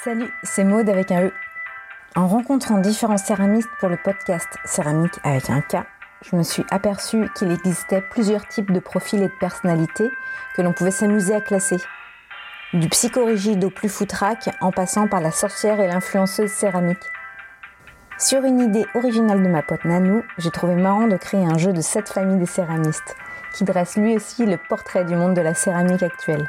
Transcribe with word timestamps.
Salut, 0.00 0.32
c'est 0.42 0.64
Maude 0.64 0.88
avec 0.88 1.12
un 1.12 1.26
E. 1.26 1.32
En 2.16 2.26
rencontrant 2.26 2.78
différents 2.78 3.18
céramistes 3.18 3.70
pour 3.78 3.88
le 3.88 3.96
podcast 3.96 4.48
Céramique 4.64 5.20
avec 5.22 5.48
un 5.48 5.60
K, 5.60 5.84
je 6.28 6.34
me 6.34 6.42
suis 6.42 6.64
aperçue 6.72 7.30
qu'il 7.36 7.52
existait 7.52 8.00
plusieurs 8.00 8.48
types 8.48 8.72
de 8.72 8.80
profils 8.80 9.22
et 9.22 9.28
de 9.28 9.38
personnalités 9.38 10.10
que 10.56 10.62
l'on 10.62 10.72
pouvait 10.72 10.90
s'amuser 10.90 11.36
à 11.36 11.40
classer. 11.40 11.76
Du 12.72 12.88
psychorigide 12.88 13.62
au 13.62 13.70
plus 13.70 13.88
foutraque 13.88 14.50
en 14.60 14.72
passant 14.72 15.06
par 15.06 15.20
la 15.20 15.30
sorcière 15.30 15.78
et 15.78 15.86
l'influenceuse 15.86 16.50
céramique. 16.50 17.06
Sur 18.18 18.44
une 18.44 18.60
idée 18.60 18.86
originale 18.96 19.42
de 19.42 19.48
ma 19.48 19.62
pote 19.62 19.84
Nanou, 19.84 20.24
j'ai 20.38 20.50
trouvé 20.50 20.74
marrant 20.74 21.06
de 21.06 21.16
créer 21.16 21.44
un 21.44 21.58
jeu 21.58 21.72
de 21.72 21.80
sept 21.80 22.08
familles 22.08 22.40
des 22.40 22.46
céramistes, 22.46 23.14
qui 23.54 23.62
dresse 23.62 23.96
lui 23.96 24.16
aussi 24.16 24.46
le 24.46 24.56
portrait 24.56 25.04
du 25.04 25.14
monde 25.14 25.34
de 25.34 25.42
la 25.42 25.54
céramique 25.54 26.02
actuelle. 26.02 26.48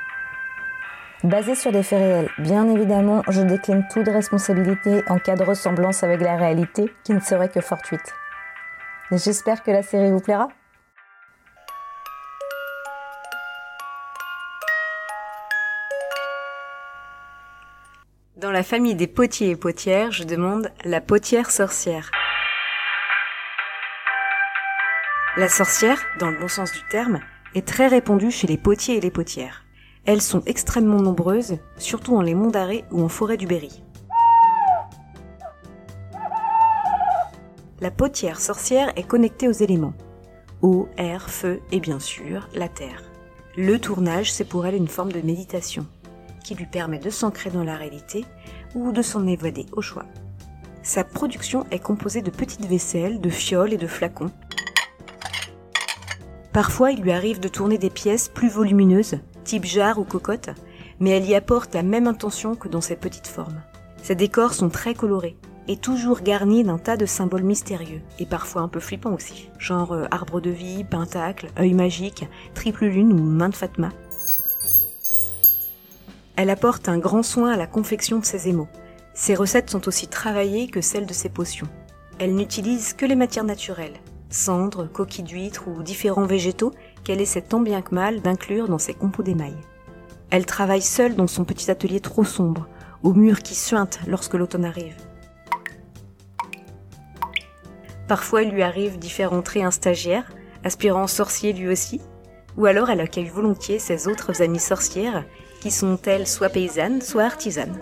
Basé 1.24 1.56
sur 1.56 1.72
des 1.72 1.84
faits 1.84 2.00
réels, 2.00 2.30
bien 2.38 2.68
évidemment, 2.68 3.24
je 3.30 3.40
décline 3.40 3.88
toute 3.90 4.10
responsabilité 4.10 5.04
en 5.08 5.20
cas 5.20 5.38
de 5.38 5.44
ressemblance 5.44 6.04
avec 6.04 6.20
la 6.20 6.36
réalité 6.36 6.92
qui 7.06 7.14
ne 7.14 7.22
serait 7.22 7.48
que 7.48 7.62
fortuite. 7.62 8.14
J'espère 9.10 9.64
que 9.64 9.72
la 9.72 9.84
série 9.84 10.12
vous 10.12 10.20
plaira. 10.20 10.50
Dans 18.36 18.52
la 18.52 18.64
famille 18.64 18.96
des 18.96 19.08
potiers 19.08 19.52
et 19.52 19.56
potières, 19.56 20.12
je 20.12 20.26
demande 20.26 20.74
la 20.84 21.00
potière 21.00 21.52
sorcière. 21.52 22.12
La 25.38 25.48
sorcière, 25.48 26.04
dans 26.20 26.30
le 26.30 26.38
bon 26.38 26.50
sens 26.50 26.74
du 26.74 26.86
terme, 26.90 27.22
est 27.56 27.66
très 27.66 27.88
répandue 27.88 28.30
chez 28.30 28.48
les 28.48 28.58
potiers 28.58 28.98
et 28.98 29.00
les 29.00 29.10
potières. 29.10 29.63
Elles 30.06 30.22
sont 30.22 30.42
extrêmement 30.46 31.02
nombreuses, 31.02 31.58
surtout 31.78 32.12
dans 32.12 32.22
les 32.22 32.36
monts 32.36 32.52
d'arrêt 32.52 32.84
ou 32.92 33.02
en 33.02 33.08
forêt 33.08 33.38
du 33.38 33.48
Berry. 33.48 33.84
La 37.80 37.90
potière 37.90 38.42
sorcière 38.42 38.92
est 38.98 39.08
connectée 39.08 39.48
aux 39.48 39.54
éléments. 39.54 39.94
Eau, 40.62 40.90
air, 40.98 41.30
feu 41.30 41.62
et 41.72 41.80
bien 41.80 42.00
sûr 42.00 42.50
la 42.54 42.68
terre. 42.68 43.04
Le 43.56 43.80
tournage, 43.80 44.32
c'est 44.32 44.44
pour 44.44 44.66
elle 44.66 44.76
une 44.76 44.88
forme 44.88 45.12
de 45.12 45.22
méditation 45.22 45.86
qui 46.44 46.56
lui 46.56 46.66
permet 46.66 47.00
de 47.00 47.10
s'ancrer 47.10 47.50
dans 47.50 47.64
la 47.64 47.78
réalité 47.78 48.26
ou 48.76 48.92
de 48.92 49.02
s'en 49.02 49.26
évader 49.26 49.66
au 49.72 49.82
choix. 49.82 50.06
Sa 50.82 51.06
production 51.06 51.66
est 51.72 51.80
composée 51.80 52.22
de 52.22 52.30
petites 52.30 52.66
vaisselles, 52.66 53.22
de 53.22 53.30
fioles 53.30 53.72
et 53.72 53.78
de 53.78 53.88
flacons. 53.88 54.32
Parfois, 56.52 56.92
il 56.92 57.02
lui 57.02 57.14
arrive 57.14 57.40
de 57.40 57.48
tourner 57.48 57.78
des 57.78 57.90
pièces 57.90 58.28
plus 58.28 58.50
volumineuses, 58.50 59.20
type 59.44 59.66
jarre 59.66 60.00
ou 60.00 60.04
cocotte, 60.04 60.50
mais 61.00 61.12
elle 61.12 61.26
y 61.26 61.36
apporte 61.36 61.74
la 61.74 61.84
même 61.84 62.08
intention 62.08 62.56
que 62.56 62.68
dans 62.68 62.82
ses 62.82 62.96
petites 62.96 63.28
formes. 63.28 63.62
Ses 64.02 64.16
décors 64.16 64.54
sont 64.54 64.70
très 64.70 64.94
colorés 64.94 65.38
et 65.68 65.78
toujours 65.78 66.22
garnis 66.22 66.64
d'un 66.64 66.78
tas 66.78 66.98
de 66.98 67.06
symboles 67.06 67.44
mystérieux 67.44 68.02
et 68.20 68.26
parfois 68.26 68.62
un 68.62 68.68
peu 68.68 68.80
flippants 68.80 69.14
aussi, 69.14 69.50
genre 69.58 69.94
euh, 69.94 70.06
arbre 70.12 70.42
de 70.42 70.50
vie, 70.50 70.84
pentacle, 70.84 71.50
œil 71.58 71.74
magique, 71.74 72.28
triple 72.54 72.86
lune 72.86 73.14
ou 73.14 73.24
main 73.24 73.50
de 73.50 73.56
Fatma. 73.56 73.90
Elle 76.36 76.50
apporte 76.50 76.90
un 76.90 76.98
grand 76.98 77.24
soin 77.24 77.52
à 77.52 77.58
la 77.58 77.68
confection 77.68 78.20
de 78.20 78.26
ses 78.26 78.50
émaux. 78.50 78.68
Ses 79.14 79.36
recettes 79.36 79.70
sont 79.70 79.88
aussi 79.88 80.08
travaillées 80.08 80.68
que 80.68 80.82
celles 80.82 81.06
de 81.06 81.14
ses 81.14 81.30
potions. 81.30 81.68
Elle 82.20 82.36
n'utilise 82.36 82.94
que 82.94 83.06
les 83.06 83.16
matières 83.16 83.44
naturelles, 83.44 84.00
cendres, 84.30 84.92
coquilles 84.92 85.24
d'huîtres 85.24 85.68
ou 85.68 85.84
différents 85.84 86.26
végétaux 86.26 86.74
qu'elle 87.04 87.22
essaie 87.22 87.42
tant 87.42 87.60
bien 87.60 87.82
que 87.82 87.94
mal 87.94 88.22
d'inclure 88.22 88.68
dans 88.68 88.78
ses 88.78 88.94
compos 88.94 89.24
d'émail. 89.24 89.56
Elle 90.30 90.46
travaille 90.46 90.82
seule 90.82 91.16
dans 91.16 91.28
son 91.28 91.44
petit 91.44 91.70
atelier 91.70 92.00
trop 92.00 92.24
sombre, 92.24 92.68
aux 93.04 93.14
murs 93.14 93.42
qui 93.42 93.56
suintent 93.56 94.00
lorsque 94.08 94.34
l'automne 94.34 94.66
arrive. 94.66 94.96
Parfois, 98.08 98.44
il 98.44 98.52
lui 98.52 98.64
arrive 98.64 98.98
d'y 98.98 99.10
faire 99.10 99.34
entrer 99.34 99.64
un 99.64 99.72
stagiaire, 99.72 100.32
aspirant 100.64 101.08
sorcier 101.08 101.54
lui 101.54 101.68
aussi, 101.68 102.02
ou 102.58 102.66
alors 102.66 102.90
elle 102.90 103.02
accueille 103.02 103.28
volontiers 103.28 103.80
ses 103.80 104.08
autres 104.08 104.42
amies 104.42 104.60
sorcières 104.60 105.26
qui 105.62 105.72
sont 105.72 105.98
elles 106.06 106.28
soit 106.28 106.50
paysannes, 106.50 107.02
soit 107.02 107.24
artisanes. 107.24 107.80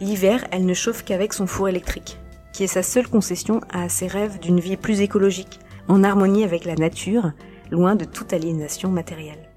L'hiver, 0.00 0.44
elle 0.50 0.66
ne 0.66 0.74
chauffe 0.74 1.04
qu'avec 1.04 1.32
son 1.32 1.46
four 1.46 1.68
électrique, 1.68 2.18
qui 2.52 2.64
est 2.64 2.68
sa 2.68 2.82
seule 2.82 3.08
concession 3.08 3.60
à 3.72 3.88
ses 3.88 4.06
rêves 4.06 4.38
d'une 4.38 4.60
vie 4.60 4.76
plus 4.76 5.00
écologique, 5.00 5.60
en 5.88 6.04
harmonie 6.04 6.44
avec 6.44 6.64
la 6.64 6.74
nature, 6.74 7.32
loin 7.74 7.94
de 7.96 8.06
toute 8.06 8.32
aliénation 8.32 8.90
matérielle. 8.90 9.50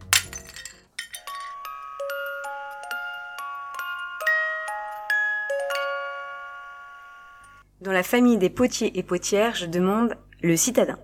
Dans 7.80 7.94
la 7.94 8.04
famille 8.04 8.38
des 8.38 8.50
potiers 8.50 9.00
et 9.00 9.04
potières, 9.04 9.56
je 9.56 9.66
demande 9.66 10.18
le 10.42 10.58
citadin. 10.58 11.00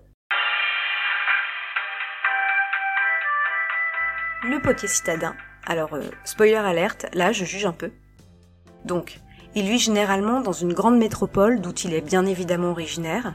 Le 4.43 4.61
potier 4.61 4.89
citadin 4.89 5.33
alors, 5.65 5.93
euh, 5.93 6.01
spoiler 6.25 6.55
alerte, 6.55 7.05
là 7.13 7.31
je 7.31 7.45
juge 7.45 7.65
un 7.65 7.71
peu. 7.71 7.91
Donc, 8.83 9.19
il 9.55 9.69
vit 9.69 9.79
généralement 9.79 10.41
dans 10.41 10.51
une 10.51 10.73
grande 10.73 10.97
métropole 10.97 11.61
d'où 11.61 11.71
il 11.85 11.93
est 11.93 12.01
bien 12.01 12.25
évidemment 12.25 12.71
originaire. 12.71 13.33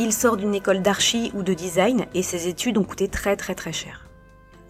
Il 0.00 0.12
sort 0.12 0.36
d'une 0.36 0.54
école 0.54 0.80
d'archi 0.80 1.32
ou 1.34 1.42
de 1.42 1.54
design 1.54 2.06
et 2.14 2.22
ses 2.22 2.46
études 2.46 2.78
ont 2.78 2.84
coûté 2.84 3.08
très 3.08 3.34
très 3.34 3.56
très 3.56 3.72
cher. 3.72 4.06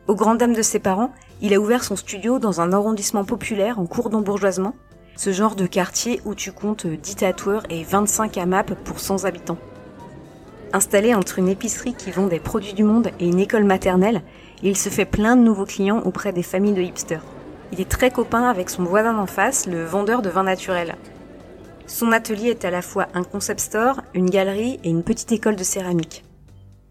Aux 0.06 0.14
grandes 0.14 0.38
dames 0.38 0.54
de 0.54 0.62
ses 0.62 0.78
parents, 0.78 1.12
il 1.42 1.52
a 1.52 1.60
ouvert 1.60 1.84
son 1.84 1.96
studio 1.96 2.38
dans 2.38 2.62
un 2.62 2.72
arrondissement 2.72 3.26
populaire 3.26 3.78
en 3.78 3.84
cours 3.84 4.08
d'embourgeoisement, 4.08 4.74
ce 5.16 5.30
genre 5.30 5.54
de 5.54 5.66
quartier 5.66 6.22
où 6.24 6.34
tu 6.34 6.50
comptes 6.50 6.86
10 6.86 7.16
tatoueurs 7.16 7.64
et 7.68 7.84
25 7.84 8.38
AMAP 8.38 8.72
pour 8.84 9.00
100 9.00 9.26
habitants. 9.26 9.58
Installé 10.72 11.14
entre 11.14 11.38
une 11.38 11.48
épicerie 11.48 11.92
qui 11.92 12.10
vend 12.10 12.26
des 12.26 12.40
produits 12.40 12.72
du 12.72 12.84
monde 12.84 13.10
et 13.20 13.26
une 13.26 13.38
école 13.38 13.64
maternelle, 13.64 14.22
il 14.62 14.78
se 14.78 14.88
fait 14.88 15.04
plein 15.04 15.36
de 15.36 15.42
nouveaux 15.42 15.66
clients 15.66 16.00
auprès 16.06 16.32
des 16.32 16.42
familles 16.42 16.72
de 16.72 16.82
hipsters. 16.82 17.24
Il 17.72 17.82
est 17.82 17.88
très 17.88 18.10
copain 18.10 18.44
avec 18.44 18.70
son 18.70 18.84
voisin 18.84 19.12
d'en 19.12 19.26
face, 19.26 19.66
le 19.66 19.84
vendeur 19.84 20.22
de 20.22 20.30
vin 20.30 20.44
naturel. 20.44 20.96
Son 21.88 22.12
atelier 22.12 22.50
est 22.50 22.66
à 22.66 22.70
la 22.70 22.82
fois 22.82 23.08
un 23.14 23.24
concept 23.24 23.60
store, 23.60 24.02
une 24.12 24.28
galerie 24.28 24.78
et 24.84 24.90
une 24.90 25.02
petite 25.02 25.32
école 25.32 25.56
de 25.56 25.64
céramique. 25.64 26.22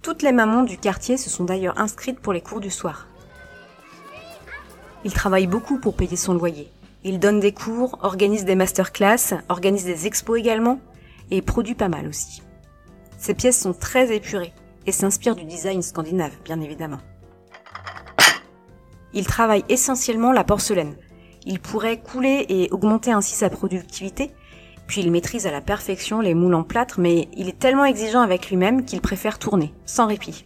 Toutes 0.01 0.23
les 0.23 0.31
mamans 0.31 0.63
du 0.63 0.79
quartier 0.79 1.17
se 1.17 1.29
sont 1.29 1.43
d'ailleurs 1.43 1.79
inscrites 1.79 2.19
pour 2.19 2.33
les 2.33 2.41
cours 2.41 2.59
du 2.59 2.71
soir. 2.71 3.07
Il 5.05 5.13
travaille 5.13 5.45
beaucoup 5.45 5.77
pour 5.77 5.95
payer 5.95 6.17
son 6.17 6.33
loyer. 6.33 6.71
Il 7.03 7.19
donne 7.19 7.39
des 7.39 7.53
cours, 7.53 7.99
organise 8.01 8.43
des 8.43 8.55
masterclass, 8.55 9.35
organise 9.49 9.85
des 9.85 10.07
expos 10.07 10.39
également, 10.39 10.79
et 11.29 11.43
produit 11.43 11.75
pas 11.75 11.89
mal 11.89 12.07
aussi. 12.07 12.41
Ses 13.19 13.35
pièces 13.35 13.61
sont 13.61 13.73
très 13.73 14.15
épurées 14.15 14.53
et 14.87 14.91
s'inspirent 14.91 15.35
du 15.35 15.45
design 15.45 15.83
scandinave, 15.83 16.33
bien 16.43 16.59
évidemment. 16.59 16.99
Il 19.13 19.27
travaille 19.27 19.63
essentiellement 19.69 20.31
la 20.31 20.43
porcelaine. 20.43 20.95
Il 21.45 21.59
pourrait 21.59 21.99
couler 21.99 22.47
et 22.49 22.69
augmenter 22.71 23.11
ainsi 23.11 23.35
sa 23.35 23.49
productivité, 23.49 24.31
puis 24.87 25.01
il 25.01 25.11
maîtrise 25.11 25.45
à 25.45 25.51
la 25.51 25.61
perfection 25.61 26.21
les 26.21 26.33
moules 26.33 26.55
en 26.55 26.63
plâtre, 26.63 26.99
mais 26.99 27.27
il 27.35 27.49
est 27.49 27.59
tellement 27.59 27.85
exigeant 27.85 28.21
avec 28.21 28.49
lui-même 28.49 28.85
qu'il 28.85 29.01
préfère 29.01 29.37
tourner, 29.37 29.73
sans 29.85 30.07
répit. 30.07 30.45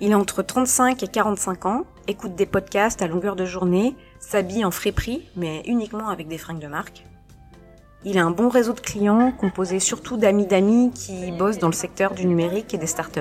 Il 0.00 0.12
a 0.12 0.18
entre 0.18 0.42
35 0.42 1.02
et 1.02 1.08
45 1.08 1.66
ans, 1.66 1.84
écoute 2.06 2.34
des 2.34 2.46
podcasts 2.46 3.02
à 3.02 3.06
longueur 3.06 3.36
de 3.36 3.44
journée, 3.44 3.94
s'habille 4.20 4.64
en 4.64 4.70
friperie, 4.70 5.22
mais 5.36 5.62
uniquement 5.66 6.08
avec 6.08 6.28
des 6.28 6.38
fringues 6.38 6.60
de 6.60 6.68
marque. 6.68 7.04
Il 8.04 8.16
a 8.16 8.24
un 8.24 8.30
bon 8.30 8.48
réseau 8.48 8.72
de 8.72 8.80
clients, 8.80 9.32
composé 9.32 9.80
surtout 9.80 10.16
d'amis 10.16 10.46
d'amis 10.46 10.92
qui 10.94 11.32
bossent 11.32 11.58
dans 11.58 11.66
le 11.66 11.72
secteur 11.72 12.14
du 12.14 12.26
numérique 12.26 12.72
et 12.72 12.78
des 12.78 12.86
startups. 12.86 13.20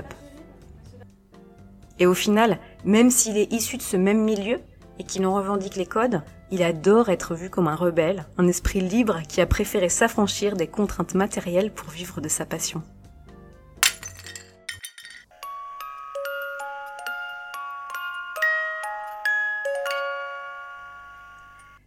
Et 2.00 2.06
au 2.06 2.14
final, 2.14 2.60
même 2.86 3.10
s'il 3.10 3.38
est 3.38 3.52
issu 3.52 3.78
de 3.78 3.82
ce 3.82 3.98
même 3.98 4.24
milieu 4.24 4.60
et 5.00 5.04
qu'il 5.04 5.26
en 5.26 5.34
revendique 5.34 5.76
les 5.76 5.88
codes, 5.88 6.22
il 6.52 6.64
adore 6.64 7.10
être 7.10 7.36
vu 7.36 7.50
comme 7.50 7.68
un 7.68 7.76
rebelle, 7.76 8.26
un 8.38 8.48
esprit 8.48 8.80
libre 8.80 9.22
qui 9.28 9.42
a 9.42 9.46
préféré 9.46 9.90
s'affranchir 9.90 10.56
des 10.56 10.68
contraintes 10.68 11.14
matérielles 11.14 11.72
pour 11.72 11.90
vivre 11.90 12.22
de 12.22 12.30
sa 12.30 12.46
passion. 12.46 12.82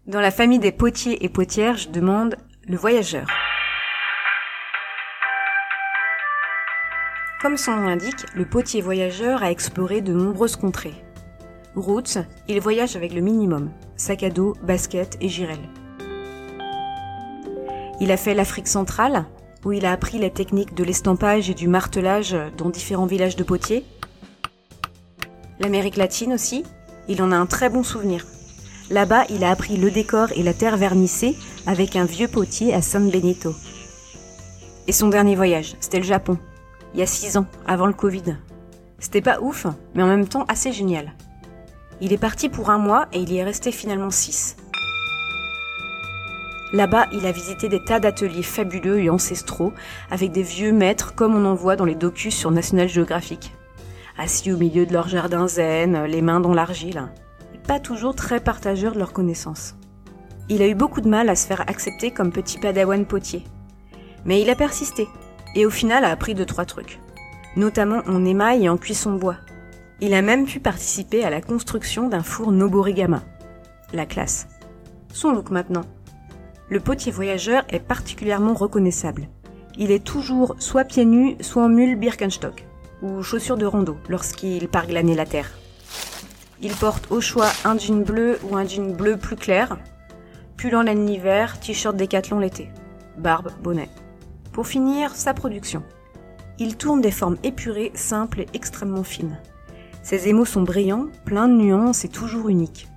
Dans 0.06 0.20
la 0.20 0.30
famille 0.32 0.58
des 0.58 0.72
potiers 0.72 1.24
et 1.24 1.28
potières, 1.28 1.76
je 1.76 1.88
demande 1.88 2.36
le 2.66 2.76
voyageur. 2.76 3.26
Comme 7.40 7.56
son 7.56 7.76
nom 7.76 7.86
l'indique, 7.86 8.26
le 8.34 8.44
potier 8.44 8.82
voyageur 8.82 9.42
a 9.42 9.50
exploré 9.50 10.02
de 10.02 10.12
nombreuses 10.12 10.56
contrées. 10.56 11.04
Routes, 11.76 12.18
il 12.48 12.60
voyage 12.60 12.96
avec 12.96 13.14
le 13.14 13.20
minimum, 13.20 13.70
sac 14.00 14.22
à 14.22 14.30
dos, 14.30 14.54
basket 14.62 15.18
et 15.20 15.28
girelle. 15.28 15.68
Il 18.00 18.10
a 18.10 18.16
fait 18.16 18.32
l'Afrique 18.32 18.66
centrale, 18.66 19.26
où 19.62 19.72
il 19.72 19.84
a 19.84 19.92
appris 19.92 20.18
les 20.18 20.30
techniques 20.30 20.74
de 20.74 20.84
l'estampage 20.84 21.50
et 21.50 21.54
du 21.54 21.68
martelage 21.68 22.34
dans 22.56 22.70
différents 22.70 23.04
villages 23.04 23.36
de 23.36 23.44
potiers. 23.44 23.84
L'Amérique 25.58 25.98
latine 25.98 26.32
aussi, 26.32 26.64
il 27.08 27.20
en 27.20 27.30
a 27.30 27.36
un 27.36 27.44
très 27.44 27.68
bon 27.68 27.82
souvenir. 27.82 28.24
Là-bas, 28.88 29.24
il 29.28 29.44
a 29.44 29.50
appris 29.50 29.76
le 29.76 29.90
décor 29.90 30.28
et 30.34 30.42
la 30.42 30.54
terre 30.54 30.78
vernissée 30.78 31.36
avec 31.66 31.94
un 31.94 32.06
vieux 32.06 32.28
potier 32.28 32.72
à 32.72 32.80
San 32.80 33.10
Benito. 33.10 33.54
Et 34.86 34.92
son 34.92 35.08
dernier 35.08 35.36
voyage, 35.36 35.76
c'était 35.78 35.98
le 35.98 36.04
Japon. 36.04 36.38
Il 36.94 37.00
y 37.00 37.02
a 37.02 37.06
six 37.06 37.36
ans, 37.36 37.46
avant 37.66 37.86
le 37.86 37.92
Covid. 37.92 38.38
C'était 38.98 39.20
pas 39.20 39.40
ouf, 39.42 39.66
mais 39.94 40.02
en 40.02 40.08
même 40.08 40.26
temps 40.26 40.46
assez 40.48 40.72
génial. 40.72 41.12
Il 42.02 42.12
est 42.12 42.18
parti 42.18 42.48
pour 42.48 42.70
un 42.70 42.78
mois 42.78 43.08
et 43.12 43.20
il 43.20 43.30
y 43.30 43.36
est 43.36 43.44
resté 43.44 43.72
finalement 43.72 44.10
six. 44.10 44.56
Là-bas, 46.72 47.06
il 47.12 47.26
a 47.26 47.32
visité 47.32 47.68
des 47.68 47.82
tas 47.82 48.00
d'ateliers 48.00 48.42
fabuleux 48.42 49.00
et 49.00 49.10
ancestraux, 49.10 49.72
avec 50.10 50.30
des 50.30 50.42
vieux 50.42 50.72
maîtres 50.72 51.14
comme 51.14 51.34
on 51.34 51.44
en 51.44 51.54
voit 51.54 51.76
dans 51.76 51.84
les 51.84 51.96
docus 51.96 52.34
sur 52.34 52.52
National 52.52 52.88
Geographic. 52.88 53.52
Assis 54.16 54.52
au 54.52 54.56
milieu 54.56 54.86
de 54.86 54.92
leur 54.92 55.08
jardin 55.08 55.48
zen, 55.48 56.04
les 56.04 56.22
mains 56.22 56.40
dans 56.40 56.54
l'argile. 56.54 57.08
Pas 57.66 57.80
toujours 57.80 58.14
très 58.14 58.40
partageurs 58.40 58.94
de 58.94 58.98
leurs 58.98 59.12
connaissances. 59.12 59.74
Il 60.48 60.62
a 60.62 60.68
eu 60.68 60.74
beaucoup 60.74 61.00
de 61.00 61.08
mal 61.08 61.28
à 61.28 61.36
se 61.36 61.46
faire 61.46 61.68
accepter 61.68 62.12
comme 62.12 62.32
petit 62.32 62.58
padawan 62.58 63.04
potier. 63.04 63.44
Mais 64.24 64.40
il 64.40 64.48
a 64.48 64.54
persisté, 64.54 65.08
et 65.54 65.66
au 65.66 65.70
final 65.70 66.04
a 66.04 66.10
appris 66.10 66.34
deux 66.34 66.46
trois 66.46 66.64
trucs. 66.64 67.00
Notamment 67.56 68.02
en 68.06 68.24
émail 68.24 68.64
et 68.64 68.68
en 68.68 68.76
cuisson 68.76 69.14
bois. 69.14 69.36
Il 70.00 70.14
a 70.14 70.22
même 70.22 70.46
pu 70.46 70.60
participer 70.60 71.24
à 71.24 71.30
la 71.30 71.40
construction 71.40 72.08
d'un 72.08 72.22
four 72.22 72.52
Noborigama. 72.52 73.22
La 73.92 74.06
classe. 74.06 74.48
Son 75.12 75.32
look 75.32 75.50
maintenant 75.50 75.84
le 76.70 76.78
potier 76.78 77.10
voyageur 77.10 77.64
est 77.68 77.80
particulièrement 77.80 78.54
reconnaissable. 78.54 79.28
Il 79.76 79.90
est 79.90 80.04
toujours 80.04 80.54
soit 80.60 80.84
pieds 80.84 81.04
nus, 81.04 81.36
soit 81.40 81.64
en 81.64 81.68
mule 81.68 81.96
Birkenstock, 81.96 82.64
ou 83.02 83.22
chaussures 83.22 83.56
de 83.56 83.66
rando 83.66 83.96
lorsqu'il 84.08 84.68
part 84.68 84.86
glaner 84.86 85.16
la 85.16 85.26
terre. 85.26 85.50
Il 86.62 86.72
porte 86.74 87.10
au 87.10 87.20
choix 87.20 87.48
un 87.64 87.76
jean 87.76 88.04
bleu 88.04 88.38
ou 88.44 88.56
un 88.56 88.64
jean 88.64 88.94
bleu 88.94 89.16
plus 89.16 89.34
clair, 89.34 89.78
pull 90.56 90.76
en 90.76 90.82
laine 90.82 91.06
l'hiver, 91.06 91.58
t-shirt 91.58 91.96
décathlon 91.96 92.38
l'été, 92.38 92.68
barbe, 93.18 93.50
bonnet. 93.60 93.88
Pour 94.52 94.68
finir, 94.68 95.16
sa 95.16 95.34
production. 95.34 95.82
Il 96.60 96.76
tourne 96.76 97.00
des 97.00 97.10
formes 97.10 97.38
épurées, 97.42 97.90
simples 97.94 98.42
et 98.42 98.48
extrêmement 98.54 99.02
fines. 99.02 99.38
Ses 100.02 100.28
émaux 100.28 100.44
sont 100.44 100.62
brillants, 100.62 101.08
pleins 101.24 101.48
de 101.48 101.54
nuances 101.54 102.04
et 102.04 102.08
toujours 102.08 102.48
uniques. 102.48 102.88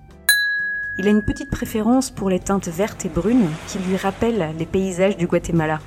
Il 0.97 1.07
a 1.07 1.11
une 1.11 1.23
petite 1.23 1.49
préférence 1.49 2.09
pour 2.11 2.29
les 2.29 2.39
teintes 2.39 2.69
vertes 2.69 3.05
et 3.05 3.09
brunes 3.09 3.49
qui 3.67 3.79
lui 3.79 3.97
rappellent 3.97 4.53
les 4.57 4.65
paysages 4.65 5.17
du 5.17 5.27
Guatemala. 5.27 5.79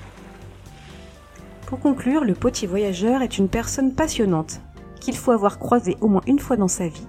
Pour 1.66 1.80
conclure, 1.80 2.24
le 2.24 2.34
potier 2.34 2.68
voyageur 2.68 3.22
est 3.22 3.38
une 3.38 3.48
personne 3.48 3.94
passionnante, 3.94 4.60
qu'il 5.00 5.16
faut 5.16 5.32
avoir 5.32 5.58
croisé 5.58 5.96
au 6.00 6.08
moins 6.08 6.22
une 6.26 6.38
fois 6.38 6.56
dans 6.56 6.68
sa 6.68 6.86
vie. 6.86 7.08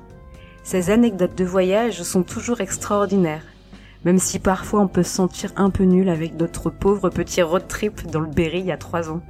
Ses 0.63 0.89
anecdotes 0.89 1.38
de 1.38 1.45
voyage 1.45 2.01
sont 2.04 2.24
toujours 2.24 2.62
extraordinaires, 2.62 3.45
même 4.06 4.19
si 4.19 4.39
parfois 4.39 4.81
on 4.81 4.88
peut 4.88 5.04
se 5.04 5.15
sentir 5.15 5.51
un 5.57 5.69
peu 5.69 5.83
nul 5.83 6.09
avec 6.09 6.38
d'autres 6.38 6.69
pauvres 6.69 7.09
petits 7.09 7.42
road 7.42 7.68
trips 7.68 8.06
dans 8.07 8.19
le 8.19 8.30
Berry 8.30 8.59
il 8.59 8.65
y 8.68 8.71
a 8.71 8.77
trois 8.77 9.09
ans. 9.09 9.21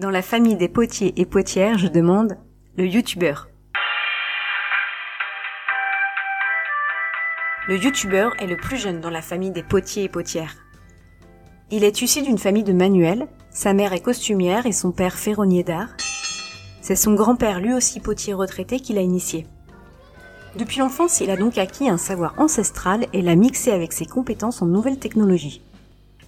Dans 0.00 0.08
la 0.08 0.22
famille 0.22 0.56
des 0.56 0.70
potiers 0.70 1.12
et 1.20 1.26
potières, 1.26 1.76
je 1.76 1.86
demande 1.86 2.38
le 2.78 2.86
youtubeur. 2.86 3.50
Le 7.68 7.76
youtubeur 7.76 8.32
est 8.40 8.46
le 8.46 8.56
plus 8.56 8.78
jeune 8.78 9.02
dans 9.02 9.10
la 9.10 9.20
famille 9.20 9.50
des 9.50 9.62
potiers 9.62 10.04
et 10.04 10.08
potières. 10.08 10.54
Il 11.70 11.84
est 11.84 12.00
issu 12.00 12.22
d'une 12.22 12.38
famille 12.38 12.64
de 12.64 12.72
manuels, 12.72 13.28
sa 13.50 13.74
mère 13.74 13.92
est 13.92 14.00
costumière 14.00 14.64
et 14.64 14.72
son 14.72 14.90
père 14.90 15.18
ferronnier 15.18 15.64
d'art. 15.64 15.90
C'est 16.80 16.96
son 16.96 17.12
grand-père 17.12 17.60
lui 17.60 17.74
aussi 17.74 18.00
potier 18.00 18.32
retraité 18.32 18.80
qui 18.80 18.94
l'a 18.94 19.02
initié. 19.02 19.46
Depuis 20.56 20.78
l'enfance, 20.78 21.20
il 21.20 21.30
a 21.30 21.36
donc 21.36 21.58
acquis 21.58 21.90
un 21.90 21.98
savoir 21.98 22.32
ancestral 22.38 23.06
et 23.12 23.20
l'a 23.20 23.36
mixé 23.36 23.70
avec 23.70 23.92
ses 23.92 24.06
compétences 24.06 24.62
en 24.62 24.66
nouvelles 24.66 24.98
technologies 24.98 25.60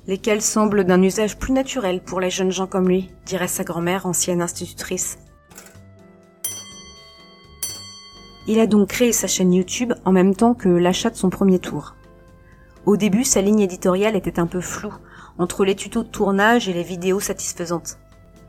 lesquels 0.07 0.43
semblent 0.43 0.85
d'un 0.85 1.03
usage 1.03 1.39
plus 1.39 1.53
naturel 1.53 2.01
pour 2.01 2.21
les 2.21 2.31
jeunes 2.31 2.51
gens 2.51 2.67
comme 2.67 2.89
lui, 2.89 3.11
dirait 3.25 3.49
sa 3.49 3.65
grand-mère, 3.65 4.07
ancienne 4.07 4.43
institutrice. 4.43 5.19
Il 8.49 8.59
a 8.59 8.67
donc 8.67 8.89
créé 8.89 9.13
sa 9.13 9.29
chaîne 9.29 9.53
YouTube 9.53 9.93
en 10.05 10.13
même 10.13 10.35
temps 10.35 10.55
que 10.55 10.69
l'achat 10.69 11.11
de 11.11 11.17
son 11.17 11.31
premier 11.31 11.61
tour. 11.61 11.95
Au 12.87 12.97
début, 12.97 13.25
sa 13.25 13.41
ligne 13.41 13.61
éditoriale 13.61 14.17
était 14.17 14.41
un 14.41 14.49
peu 14.49 14.61
floue, 14.61 14.95
entre 15.39 15.65
les 15.65 15.77
tutos 15.77 16.03
de 16.03 16.09
tournage 16.09 16.69
et 16.69 16.73
les 16.73 16.83
vidéos 16.83 17.21
satisfaisantes. 17.21 17.99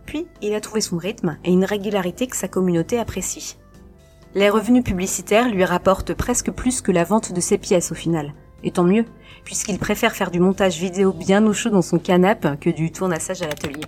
Puis, 0.07 0.25
il 0.41 0.55
a 0.55 0.61
trouvé 0.61 0.81
son 0.81 0.97
rythme 0.97 1.37
et 1.43 1.51
une 1.51 1.65
régularité 1.65 2.25
que 2.25 2.35
sa 2.35 2.47
communauté 2.47 2.97
apprécie. 2.97 3.57
Les 4.33 4.49
revenus 4.49 4.83
publicitaires 4.83 5.49
lui 5.49 5.63
rapportent 5.63 6.15
presque 6.15 6.51
plus 6.51 6.81
que 6.81 6.91
la 6.91 7.03
vente 7.03 7.31
de 7.31 7.39
ses 7.39 7.59
pièces 7.59 7.91
au 7.91 7.95
final, 7.95 8.33
et 8.63 8.71
tant 8.71 8.83
mieux, 8.83 9.05
puisqu'il 9.43 9.79
préfère 9.79 10.15
faire 10.15 10.31
du 10.31 10.39
montage 10.39 10.77
vidéo 10.79 11.13
bien 11.13 11.45
au 11.45 11.53
chaud 11.53 11.69
dans 11.69 11.81
son 11.81 11.99
canapé 11.99 12.53
que 12.59 12.69
du 12.69 12.91
tournassage 12.91 13.41
à 13.41 13.47
l'atelier. 13.47 13.83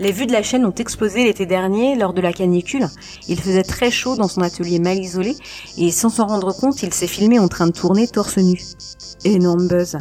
Les 0.00 0.12
vues 0.12 0.26
de 0.26 0.32
la 0.32 0.44
chaîne 0.44 0.64
ont 0.64 0.74
explosé 0.74 1.24
l'été 1.24 1.44
dernier 1.44 1.96
lors 1.96 2.12
de 2.12 2.20
la 2.20 2.32
canicule. 2.32 2.86
Il 3.26 3.40
faisait 3.40 3.64
très 3.64 3.90
chaud 3.90 4.14
dans 4.14 4.28
son 4.28 4.42
atelier 4.42 4.78
mal 4.78 4.98
isolé 4.98 5.34
et 5.76 5.90
sans 5.90 6.08
s'en 6.08 6.28
rendre 6.28 6.52
compte, 6.52 6.80
il 6.84 6.94
s'est 6.94 7.08
filmé 7.08 7.40
en 7.40 7.48
train 7.48 7.66
de 7.66 7.72
tourner 7.72 8.06
torse 8.06 8.38
nu. 8.38 8.60
Énorme 9.24 9.66
buzz. 9.66 9.98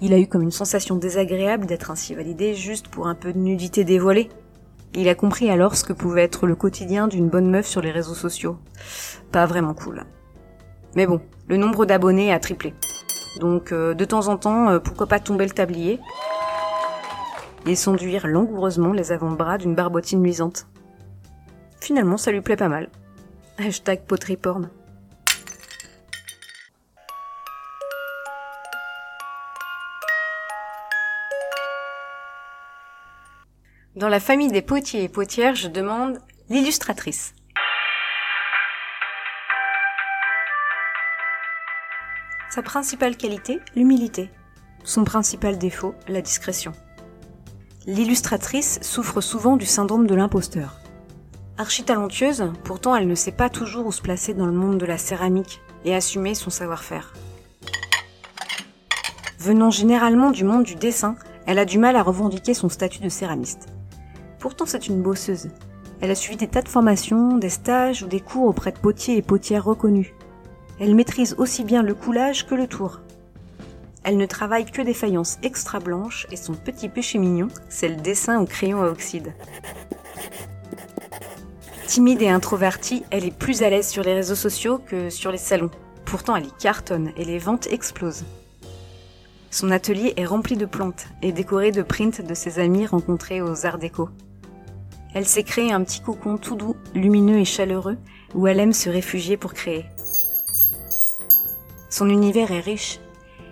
Il 0.00 0.14
a 0.14 0.18
eu 0.20 0.28
comme 0.28 0.42
une 0.42 0.52
sensation 0.52 0.94
désagréable 0.94 1.66
d'être 1.66 1.90
ainsi 1.90 2.14
validé 2.14 2.54
juste 2.54 2.86
pour 2.86 3.08
un 3.08 3.16
peu 3.16 3.32
de 3.32 3.38
nudité 3.38 3.82
dévoilée. 3.82 4.28
Il 4.94 5.08
a 5.08 5.16
compris 5.16 5.50
alors 5.50 5.74
ce 5.74 5.82
que 5.82 5.92
pouvait 5.92 6.22
être 6.22 6.46
le 6.46 6.54
quotidien 6.54 7.08
d'une 7.08 7.28
bonne 7.28 7.50
meuf 7.50 7.66
sur 7.66 7.80
les 7.80 7.90
réseaux 7.90 8.14
sociaux. 8.14 8.56
Pas 9.32 9.46
vraiment 9.46 9.74
cool. 9.74 10.04
Mais 10.98 11.06
bon, 11.06 11.20
le 11.46 11.56
nombre 11.56 11.86
d'abonnés 11.86 12.32
a 12.32 12.40
triplé. 12.40 12.74
Donc 13.38 13.70
euh, 13.70 13.94
de 13.94 14.04
temps 14.04 14.26
en 14.26 14.36
temps, 14.36 14.68
euh, 14.68 14.80
pourquoi 14.80 15.06
pas 15.06 15.20
tomber 15.20 15.44
le 15.44 15.52
tablier 15.52 16.00
et 17.66 17.76
s'enduire 17.76 18.26
langoureusement 18.26 18.92
les 18.92 19.12
avant-bras 19.12 19.58
d'une 19.58 19.76
barbotine 19.76 20.20
luisante. 20.24 20.66
Finalement, 21.80 22.16
ça 22.16 22.32
lui 22.32 22.40
plaît 22.40 22.56
pas 22.56 22.66
mal. 22.66 22.88
Hashtag 23.58 24.06
poterie 24.06 24.36
porn. 24.36 24.70
Dans 33.94 34.08
la 34.08 34.18
famille 34.18 34.50
des 34.50 34.62
potiers 34.62 35.04
et 35.04 35.08
potières, 35.08 35.54
je 35.54 35.68
demande 35.68 36.18
l'illustratrice. 36.48 37.36
Sa 42.50 42.62
principale 42.62 43.18
qualité, 43.18 43.60
l'humilité. 43.76 44.30
Son 44.82 45.04
principal 45.04 45.58
défaut, 45.58 45.94
la 46.08 46.22
discrétion. 46.22 46.72
L'illustratrice 47.86 48.78
souffre 48.80 49.20
souvent 49.20 49.58
du 49.58 49.66
syndrome 49.66 50.06
de 50.06 50.14
l'imposteur. 50.14 50.80
Archi-talentueuse, 51.58 52.50
pourtant 52.64 52.96
elle 52.96 53.06
ne 53.06 53.14
sait 53.14 53.32
pas 53.32 53.50
toujours 53.50 53.86
où 53.86 53.92
se 53.92 54.00
placer 54.00 54.32
dans 54.32 54.46
le 54.46 54.52
monde 54.52 54.78
de 54.78 54.86
la 54.86 54.96
céramique 54.96 55.60
et 55.84 55.94
assumer 55.94 56.34
son 56.34 56.48
savoir-faire. 56.48 57.12
Venant 59.38 59.70
généralement 59.70 60.30
du 60.30 60.44
monde 60.44 60.64
du 60.64 60.74
dessin, 60.74 61.16
elle 61.44 61.58
a 61.58 61.66
du 61.66 61.78
mal 61.78 61.96
à 61.96 62.02
revendiquer 62.02 62.54
son 62.54 62.70
statut 62.70 63.02
de 63.02 63.10
céramiste. 63.10 63.68
Pourtant 64.38 64.64
c'est 64.64 64.88
une 64.88 65.02
bosseuse. 65.02 65.50
Elle 66.00 66.10
a 66.10 66.14
suivi 66.14 66.36
des 66.36 66.48
tas 66.48 66.62
de 66.62 66.68
formations, 66.68 67.36
des 67.36 67.50
stages 67.50 68.02
ou 68.02 68.06
des 68.06 68.20
cours 68.20 68.46
auprès 68.46 68.72
de 68.72 68.78
potiers 68.78 69.18
et 69.18 69.22
potières 69.22 69.64
reconnus. 69.64 70.14
Elle 70.80 70.94
maîtrise 70.94 71.34
aussi 71.38 71.64
bien 71.64 71.82
le 71.82 71.94
coulage 71.94 72.46
que 72.46 72.54
le 72.54 72.66
tour. 72.66 73.00
Elle 74.04 74.16
ne 74.16 74.26
travaille 74.26 74.64
que 74.64 74.80
des 74.80 74.94
faïences 74.94 75.38
extra 75.42 75.80
blanches 75.80 76.26
et 76.30 76.36
son 76.36 76.54
petit 76.54 76.88
péché 76.88 77.18
mignon, 77.18 77.48
c'est 77.68 77.88
le 77.88 77.96
dessin 77.96 78.40
au 78.40 78.46
crayon 78.46 78.82
à 78.82 78.86
oxyde. 78.86 79.32
Timide 81.86 82.22
et 82.22 82.28
introvertie, 82.28 83.02
elle 83.10 83.24
est 83.24 83.36
plus 83.36 83.62
à 83.62 83.70
l'aise 83.70 83.88
sur 83.88 84.04
les 84.04 84.14
réseaux 84.14 84.34
sociaux 84.34 84.78
que 84.78 85.10
sur 85.10 85.32
les 85.32 85.38
salons. 85.38 85.70
Pourtant, 86.04 86.36
elle 86.36 86.46
y 86.46 86.52
cartonne 86.52 87.12
et 87.16 87.24
les 87.24 87.38
ventes 87.38 87.66
explosent. 87.66 88.24
Son 89.50 89.70
atelier 89.70 90.12
est 90.16 90.26
rempli 90.26 90.56
de 90.56 90.66
plantes 90.66 91.06
et 91.22 91.32
décoré 91.32 91.72
de 91.72 91.82
prints 91.82 92.22
de 92.22 92.34
ses 92.34 92.60
amis 92.60 92.86
rencontrés 92.86 93.40
aux 93.40 93.66
Arts 93.66 93.78
Déco. 93.78 94.10
Elle 95.14 95.26
s'est 95.26 95.42
créé 95.42 95.72
un 95.72 95.82
petit 95.82 96.00
cocon 96.00 96.36
tout 96.36 96.54
doux, 96.54 96.76
lumineux 96.94 97.38
et 97.38 97.44
chaleureux 97.44 97.96
où 98.34 98.46
elle 98.46 98.60
aime 98.60 98.74
se 98.74 98.90
réfugier 98.90 99.36
pour 99.36 99.54
créer. 99.54 99.86
Son 101.98 102.10
univers 102.10 102.52
est 102.52 102.60
riche. 102.60 103.00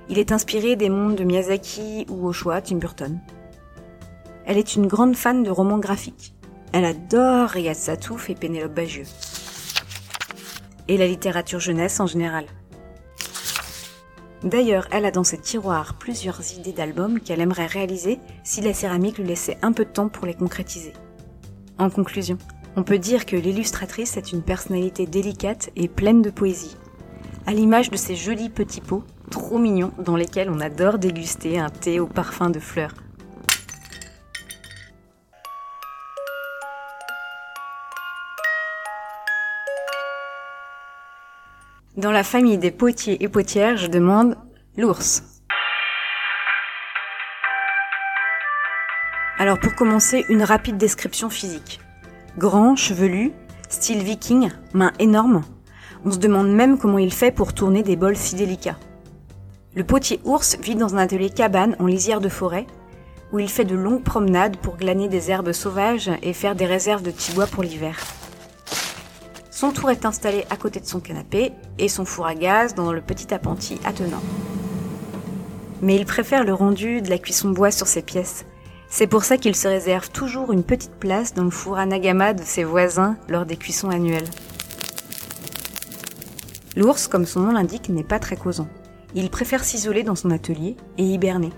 Il 0.08 0.20
est 0.20 0.30
inspiré 0.30 0.76
des 0.76 0.88
mondes 0.88 1.16
de 1.16 1.24
Miyazaki 1.24 2.06
ou 2.08 2.32
choix 2.32 2.60
Tim 2.60 2.76
Burton. 2.76 3.18
Elle 4.44 4.56
est 4.56 4.76
une 4.76 4.86
grande 4.86 5.16
fan 5.16 5.42
de 5.42 5.50
romans 5.50 5.80
graphiques. 5.80 6.32
Elle 6.72 6.84
adore 6.84 7.48
Riyad 7.48 7.74
Satouf 7.74 8.30
et 8.30 8.36
Pénélope 8.36 8.72
Bagieux. 8.72 9.08
Et 10.86 10.96
la 10.96 11.08
littérature 11.08 11.58
jeunesse 11.58 11.98
en 11.98 12.06
général. 12.06 12.44
D'ailleurs, 14.44 14.86
elle 14.92 15.06
a 15.06 15.10
dans 15.10 15.24
ses 15.24 15.38
tiroirs 15.38 15.94
plusieurs 15.98 16.40
idées 16.56 16.72
d'albums 16.72 17.18
qu'elle 17.18 17.40
aimerait 17.40 17.66
réaliser 17.66 18.20
si 18.44 18.60
la 18.60 18.74
céramique 18.74 19.18
lui 19.18 19.26
laissait 19.26 19.58
un 19.62 19.72
peu 19.72 19.84
de 19.84 19.90
temps 19.90 20.08
pour 20.08 20.24
les 20.24 20.34
concrétiser. 20.34 20.92
En 21.78 21.90
conclusion, 21.90 22.38
on 22.76 22.84
peut 22.84 23.00
dire 23.00 23.26
que 23.26 23.34
l'illustratrice 23.34 24.16
est 24.16 24.30
une 24.30 24.42
personnalité 24.42 25.04
délicate 25.08 25.70
et 25.74 25.88
pleine 25.88 26.22
de 26.22 26.30
poésie, 26.30 26.76
à 27.46 27.52
l'image 27.52 27.90
de 27.90 27.96
ces 27.96 28.16
jolis 28.16 28.50
petits 28.50 28.80
pots, 28.80 29.04
trop 29.30 29.58
mignons, 29.58 29.92
dans 29.98 30.16
lesquels 30.16 30.50
on 30.50 30.60
adore 30.60 30.98
déguster 30.98 31.58
un 31.58 31.70
thé 31.70 32.00
au 32.00 32.06
parfum 32.06 32.50
de 32.50 32.58
fleurs. 32.58 32.94
Dans 41.96 42.12
la 42.12 42.24
famille 42.24 42.58
des 42.58 42.72
potiers 42.72 43.22
et 43.22 43.28
potières, 43.28 43.76
je 43.76 43.86
demande 43.86 44.36
l'ours. 44.76 45.22
Alors 49.38 49.58
pour 49.60 49.74
commencer, 49.74 50.24
une 50.28 50.42
rapide 50.42 50.76
description 50.76 51.30
physique. 51.30 51.80
Grand, 52.36 52.74
chevelu, 52.76 53.32
style 53.68 54.02
viking, 54.02 54.50
main 54.74 54.92
énorme. 54.98 55.42
On 56.06 56.12
se 56.12 56.18
demande 56.18 56.48
même 56.48 56.78
comment 56.78 56.98
il 56.98 57.12
fait 57.12 57.32
pour 57.32 57.52
tourner 57.52 57.82
des 57.82 57.96
bols 57.96 58.16
si 58.16 58.36
délicats. 58.36 58.78
Le 59.74 59.82
potier 59.82 60.20
ours 60.24 60.56
vit 60.62 60.76
dans 60.76 60.94
un 60.94 60.98
atelier 60.98 61.30
cabane 61.30 61.74
en 61.80 61.86
lisière 61.86 62.20
de 62.20 62.28
forêt, 62.28 62.64
où 63.32 63.40
il 63.40 63.48
fait 63.50 63.64
de 63.64 63.74
longues 63.74 64.04
promenades 64.04 64.56
pour 64.56 64.76
glaner 64.76 65.08
des 65.08 65.32
herbes 65.32 65.50
sauvages 65.50 66.12
et 66.22 66.32
faire 66.32 66.54
des 66.54 66.64
réserves 66.64 67.02
de 67.02 67.10
petits 67.10 67.32
bois 67.32 67.48
pour 67.48 67.64
l'hiver. 67.64 67.98
Son 69.50 69.72
tour 69.72 69.90
est 69.90 70.06
installé 70.06 70.44
à 70.48 70.56
côté 70.56 70.78
de 70.78 70.86
son 70.86 71.00
canapé 71.00 71.50
et 71.80 71.88
son 71.88 72.04
four 72.04 72.26
à 72.26 72.36
gaz 72.36 72.76
dans 72.76 72.92
le 72.92 73.00
petit 73.00 73.34
appentis 73.34 73.80
attenant. 73.84 74.22
Mais 75.82 75.96
il 75.96 76.06
préfère 76.06 76.44
le 76.44 76.54
rendu 76.54 77.02
de 77.02 77.10
la 77.10 77.18
cuisson 77.18 77.50
bois 77.50 77.72
sur 77.72 77.88
ses 77.88 78.02
pièces. 78.02 78.44
C'est 78.88 79.08
pour 79.08 79.24
ça 79.24 79.38
qu'il 79.38 79.56
se 79.56 79.66
réserve 79.66 80.08
toujours 80.12 80.52
une 80.52 80.62
petite 80.62 81.00
place 81.00 81.34
dans 81.34 81.42
le 81.42 81.50
four 81.50 81.78
à 81.78 81.84
nagama 81.84 82.32
de 82.32 82.44
ses 82.44 82.62
voisins 82.62 83.16
lors 83.28 83.44
des 83.44 83.56
cuissons 83.56 83.90
annuelles. 83.90 84.30
L'ours, 86.76 87.08
comme 87.08 87.24
son 87.24 87.40
nom 87.40 87.52
l'indique, 87.52 87.88
n'est 87.88 88.04
pas 88.04 88.18
très 88.18 88.36
causant. 88.36 88.68
Il 89.14 89.30
préfère 89.30 89.64
s'isoler 89.64 90.02
dans 90.02 90.14
son 90.14 90.30
atelier 90.30 90.76
et 90.98 91.04
hiberner. 91.04 91.50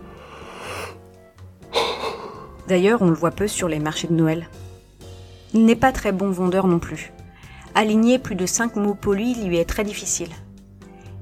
D'ailleurs, 2.68 3.02
on 3.02 3.08
le 3.08 3.14
voit 3.14 3.32
peu 3.32 3.48
sur 3.48 3.66
les 3.66 3.80
marchés 3.80 4.06
de 4.06 4.14
Noël. 4.14 4.48
Il 5.54 5.64
n'est 5.64 5.74
pas 5.74 5.90
très 5.90 6.12
bon 6.12 6.30
vendeur 6.30 6.68
non 6.68 6.78
plus. 6.78 7.12
Aligner 7.74 8.18
plus 8.18 8.36
de 8.36 8.46
5 8.46 8.76
mots 8.76 8.94
polis 8.94 9.42
lui 9.42 9.56
est 9.56 9.64
très 9.64 9.82
difficile. 9.82 10.30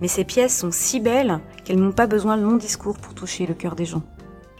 Mais 0.02 0.08
ses 0.08 0.24
pièces 0.24 0.58
sont 0.58 0.72
si 0.72 1.00
belles 1.00 1.40
qu'elles 1.64 1.80
n'ont 1.80 1.92
pas 1.92 2.06
besoin 2.06 2.36
de 2.36 2.42
long 2.42 2.56
discours 2.56 2.98
pour 2.98 3.14
toucher 3.14 3.46
le 3.46 3.54
cœur 3.54 3.76
des 3.76 3.86
gens. 3.86 4.02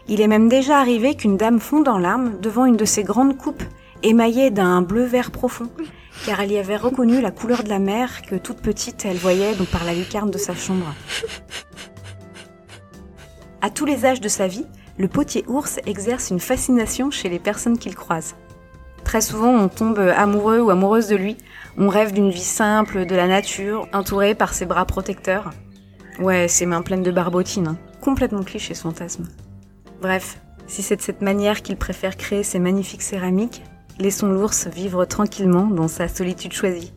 Il 0.09 0.21
est 0.21 0.28
même 0.28 0.49
déjà 0.49 0.78
arrivé 0.78 1.14
qu'une 1.14 1.37
dame 1.37 1.61
fonde 1.61 1.88
en 1.88 1.99
larmes 1.99 2.38
devant 2.40 2.64
une 2.64 2.76
de 2.76 2.85
ses 2.85 3.02
grandes 3.02 3.37
coupes 3.37 3.64
émaillées 4.07 4.51
d'un 4.51 4.83
bleu-vert 4.83 5.31
profond, 5.31 5.69
car 6.25 6.41
elle 6.41 6.53
y 6.53 6.59
avait 6.59 6.77
reconnu 6.77 7.21
la 7.21 7.31
couleur 7.31 7.63
de 7.63 7.69
la 7.69 7.79
mer 7.79 8.23
que 8.23 8.37
toute 8.37 8.61
petite 8.61 9.05
elle 9.05 9.17
voyait 9.17 9.55
par 9.71 9.85
la 9.85 9.95
lucarne 9.95 10.31
de 10.31 10.39
sa 10.39 10.55
chambre. 10.55 10.95
À 13.61 13.71
tous 13.71 13.85
les 13.85 14.05
âges 14.05 14.21
de 14.21 14.29
sa 14.29 14.47
vie, 14.47 14.67
le 14.97 15.09
potier 15.09 15.45
ours 15.49 15.81
exerce 15.87 16.31
une 16.31 16.41
fascination 16.41 17.11
chez 17.11 17.29
les 17.29 17.39
personnes 17.39 17.79
qu'il 17.79 17.95
croise. 17.95 18.37
Très 19.05 19.21
souvent, 19.21 19.53
on 19.53 19.69
tombe 19.69 19.99
amoureux 19.99 20.61
ou 20.61 20.71
amoureuse 20.71 21.09
de 21.09 21.17
lui 21.17 21.37
on 21.79 21.91
rêve 21.91 22.13
d'une 22.13 22.31
vie 22.31 22.41
simple, 22.41 23.05
de 23.05 23.15
la 23.15 23.27
nature, 23.27 23.87
entourée 23.93 24.35
par 24.35 24.55
ses 24.55 24.65
bras 24.65 24.87
protecteurs. 24.87 25.51
Ouais, 26.19 26.49
ses 26.49 26.65
mains 26.65 26.81
pleines 26.81 27.03
de 27.03 27.11
barbotines. 27.11 27.69
Hein. 27.69 27.77
Complètement 28.01 28.43
cliché 28.43 28.73
ce 28.73 28.81
fantasme. 28.81 29.25
Bref, 30.01 30.41
si 30.67 30.83
c'est 30.83 30.97
de 30.97 31.03
cette 31.03 31.21
manière 31.21 31.61
qu'il 31.61 31.77
préfère 31.77 32.17
créer 32.17 32.43
ces 32.43 32.59
magnifiques 32.59 33.03
céramiques, 33.03 33.63
laissons 33.99 34.29
l'ours 34.29 34.67
vivre 34.69 35.05
tranquillement 35.05 35.67
dans 35.67 35.88
sa 35.88 36.09
solitude 36.09 36.53
choisie. 36.53 36.93